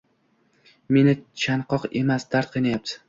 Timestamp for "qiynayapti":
2.57-2.99